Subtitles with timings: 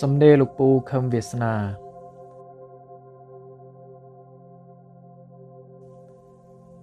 [0.00, 1.54] សំដេរលោកពូខឹមវាសនា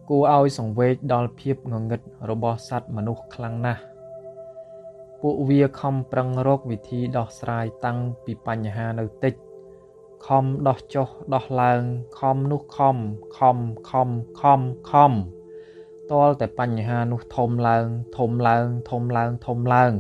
[0.10, 3.82] គួរឲ្យសង្វេគដល់ភាពងងឹតរបស់សត្វមនុស្សខ្លាំងណាស់
[5.22, 9.34] ពួកវាខំប្រឹងរកវិធីដោះស្រាយតាំងពីបញ្ហានៅតិច
[10.28, 11.82] ខំដោះចុះដោះឡើង
[12.20, 12.98] ខំនោះខំ
[13.38, 13.58] ខំ
[13.90, 14.10] ខំ
[14.42, 14.62] ខំ
[14.92, 15.12] ខំ
[16.12, 17.86] តលតែបញ្ហានោះធំឡើង
[18.18, 19.94] ធំឡើងធំឡើងធំឡើង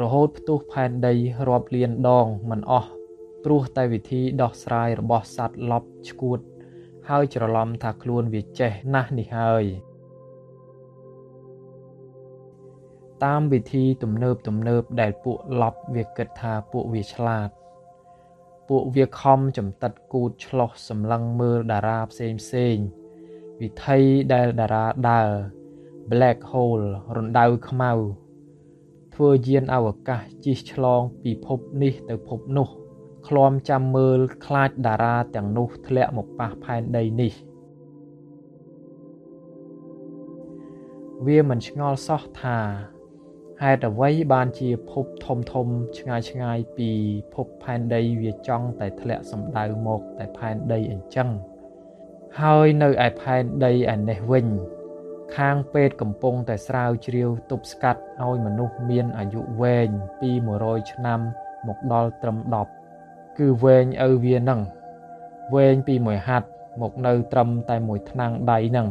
[0.00, 1.14] រហូតផ្ទុះផែនដី
[1.48, 2.90] រាប់លានដងមិនអស់
[3.44, 6.40] ព្រោះតែវិធីដោះស្រាយរបស់សត្វលប់ឈួត
[7.08, 9.64] ហើយច្រឡំថាខ្លួនវាចេះណាស់នេះហើយ
[13.24, 17.50] តាមវិធីទំនើបទំនើបដែលពួកលប់វាគិតថាពួកវាឆ្លាត
[18.68, 22.76] ពួកវាខំចំតិតគូតឆ្លោះសម្លឹងមើលតារាផ្សេងផ្សេង
[23.60, 23.98] វិថី
[24.32, 25.30] ដែលតារាដើរ
[26.10, 27.92] black hole រណ្ដៅខ្មៅ
[29.18, 32.68] ធ្វើយានអវកាសជិះឆ្លងពីភពនេះទៅភពនោះ
[33.28, 37.32] ឃ្លាំចាំមើលខ្លាចតារាទាំងនោះធ្លាក់មកប៉ះផែនដីនេះ
[41.26, 42.58] វាមិនឆ្ងល់សោះថា
[43.62, 45.66] ហេតុអ្វីបានជាភពធំធំ
[45.98, 46.90] ឆ្ងាយឆ្ងាយពី
[47.34, 51.28] ភពផែនដីវាចង់តែធ្លាក់សម្ដៅមកតែផែនដីអញ្ចឹង
[52.40, 54.48] ហើយនៅឯផែនដីឯនេះវិញ
[55.34, 59.88] ខាងពេទ្យកំពុងតែស្រាវជ្រាវទប់ស្កាត់ឲ្យមនុស្សមានអាយុវែង
[60.20, 61.20] ពី100ឆ្នាំ
[61.68, 62.38] មកដល់ត្រឹម
[62.88, 64.60] 10គឺវែងឪវានឹង
[65.54, 66.48] វែងពីមួយហាត់
[66.80, 68.88] មកនៅត្រឹមតែមួយថ្នាំងដៃនឹង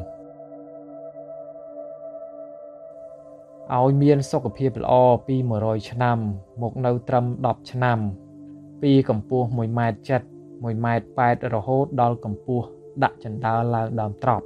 [3.74, 4.94] ឲ្យមានសុខភាពល្អ
[5.28, 6.18] ពី100ឆ្នាំ
[6.62, 8.00] មកនៅត្រឹម10ឆ្នាំ
[8.82, 12.66] ពីកម្ពស់1ម៉ែត្រ7 1ម៉ែត្រ8រហូតដល់កម្ពស់
[13.04, 14.46] ដាក់ចណ្ដើរឡើងដើមត្រប់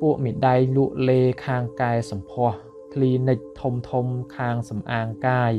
[0.00, 2.56] ពួកមិដៃលក់លេខាងកែសម្ផស្ស
[2.94, 5.54] គ្លីនិកធំធំខាងសំអាងកាយ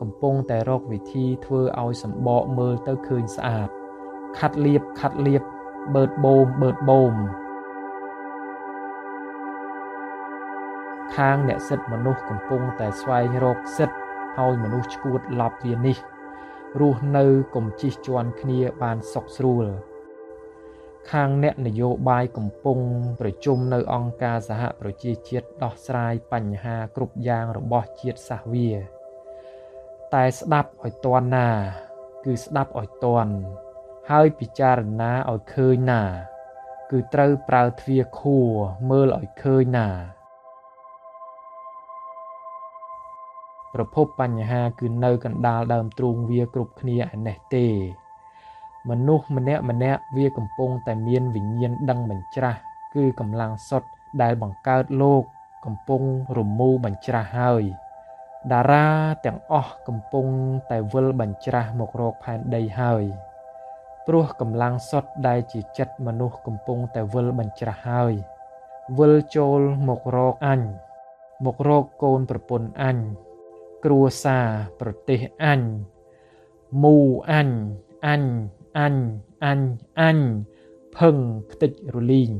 [0.00, 3.68] កំពុងតែរកវិធីធ្វើឲ្យសម្បកមើលទៅឃើញស្អាត
[4.38, 5.42] ខាត់លៀបខាត់លៀប
[5.94, 7.14] បឺតបូមបឺតបូម
[11.16, 13.98] ខាងអ្នកសិទ្ធិមនុស្សកំពុងតែស្វែងរកសិទ្ធិ
[14.38, 15.98] ឲ្យមនុស្សឈួតឡប់វានេះ
[16.80, 17.24] រស់នៅ
[17.54, 19.66] កុំជិះជាន់គ្នាបានសុខស្រួល
[21.12, 22.78] ខាងអ្នកនយោបាយកំពុង
[23.20, 28.70] ប្រជុំនៅអង្គការសហប្រជាជាតិដោះស្រាយបញ្ហាគ្រប់យ៉ាងរបស់ជាតិសាសន៍វា
[30.14, 31.48] តែស្ដាប់ឲ្យតន់ណា
[32.24, 33.34] គឺស្ដាប់ឲ្យតន់
[34.10, 36.02] ហើយពិចារណាឲ្យឃើញណា
[36.90, 38.50] គឺត្រូវប្រើទ្វាខួរ
[38.90, 39.88] មើលឲ្យឃើញណា
[43.74, 47.66] ប្រភពបញ្ហាគឺនៅកណ្ដាលដើមទ្រូងវាគ្រប់គ្នាឯនេះទេ
[48.90, 52.58] មនុស្សម្នាក់ម្នាក់វាកំពុងតែមានវិញ្ញាណដឹងបញ្ច្រាស់
[52.94, 53.88] គឺកម្លាំងសុទ្ធ
[54.22, 55.22] ដែលបង្កើតលោក
[55.64, 56.02] កំពុង
[56.38, 57.62] រមូរបញ្ច្រាស់ហើយ
[58.52, 58.86] តារា
[59.24, 60.26] ទាំងអស់កំពុង
[60.70, 63.04] តែវិលបញ្ច្រាស់មករកផែនដីហើយ
[64.06, 68.14] ព្រោះកម្លាំងសុទ្ធដែលជាចិត្តមនុស្សកំពុងតែវិលបញ្ច្រាស់ហើយ
[68.98, 70.60] វិលចូលមករកអញ
[71.44, 72.98] មករកកូនប្រពន្ធអញ
[73.84, 74.46] គ្រួសារ
[74.80, 75.60] ប្រទេសអញ
[76.82, 76.96] មូ
[77.30, 77.48] អញ
[78.06, 78.22] អញ
[78.78, 78.94] អញ
[79.44, 79.60] អញ
[80.00, 80.18] អញ
[80.96, 81.16] ផឹង
[81.52, 82.30] ខ្ទេចរលីង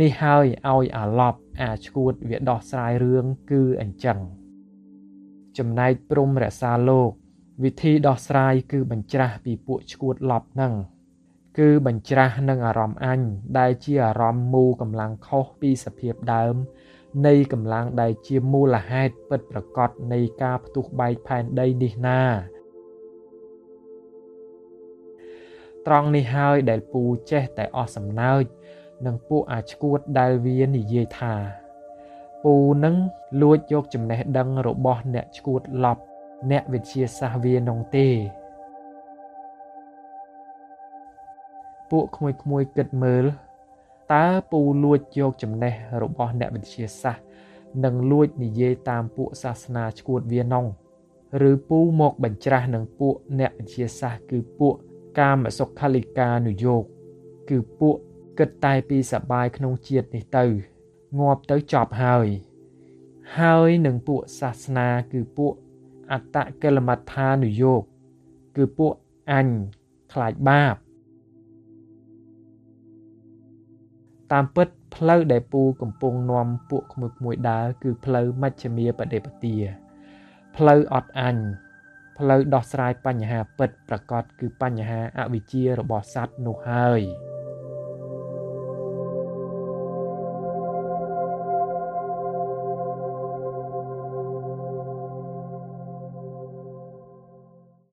[0.00, 4.18] នេះហើយឲ្យអាឡប់អាឈួតវាដោះស្រាយរឿងគឺអញ្ចឹង
[5.58, 7.10] ចំណែកព្រំរក្សាលោក
[7.64, 10.74] វិធីដោះស្រាយគឺបញ្ច្រាស់ពីពួកឈួតឡប់នឹង
[11.58, 13.20] គឺបញ្ច្រាស់នឹងអារម្មណ៍អញ
[13.58, 16.54] ដែលជាអារម្មណ៍មូកម្លាំងខុសពីសភាពដើម
[17.26, 22.22] នៃកម្លាំងដែលជាមូលហេតុពិតប្រកបនៃការផ្ទុះបែកផែនដីនេះណា
[25.88, 28.44] ត្រង់នេះហើយដែលពូចេះតែអស់សំណើច
[29.06, 31.34] នឹងពួកអាឈួតដែលវានិយាយថា
[32.44, 32.54] ពូ
[32.84, 32.96] នឹង
[33.42, 36.02] លួចយកចំណេះដឹងរបស់អ្នកឈួតឡប់
[36.50, 38.08] អ្នកវិទ្យាសាស្ត្រវានងទេ
[41.90, 43.24] ពួកក្មួយក្មួយគិតមើល
[44.12, 47.24] តើពូលួចយកចំណេះរបស់អ្នកវិទ្យាសាស្ត្រ
[47.84, 50.66] និងលួចនិយាយតាមពួកសាសនាឈួតវានង
[51.50, 54.74] ឬពូមកបញ្ច្រាស់នឹងពួកអ្នកវិទ្យាសាស្ត្រគឺពួក
[55.18, 56.84] កាមសុខាលិកានុយោគ
[57.50, 57.96] គឺពួក
[58.38, 60.44] គិតតែពីសបាយក្នុងជាតិនេះទៅ
[61.18, 62.26] ងាប់ទៅចប់ហើយ
[63.38, 65.52] ហើយនឹងពួកសាសនាគឺពួក
[66.12, 67.82] អត្តកិលមត្ថានុយោគ
[68.56, 68.92] គឺពួក
[69.32, 69.48] អញ
[70.12, 70.74] ខ្លាចបាប
[74.32, 79.56] តាមពិតផ្លូវដែលពូកំពុងនាំពួកក្មួយមួយដើរគឺផ្លូវមជ្ឈមាបដិបទា
[80.56, 81.36] ផ្លូវអត់អញ
[82.22, 87.02] ផ្លូវដោះស្រាយបញ្ហាពិតប្រាកដគឺបញ្ហាអវិជ្ជារបស់សត្វនោះហើយ។